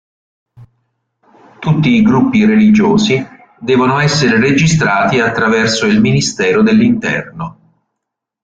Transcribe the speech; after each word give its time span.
Tutti 1.59 1.89
i 1.91 2.01
gruppi 2.01 2.43
religiosi 2.43 3.23
devono 3.59 3.99
essere 3.99 4.39
registrati 4.39 5.19
attraverso 5.19 5.85
il 5.85 6.01
Ministero 6.01 6.63
dell'interno. 6.63 7.59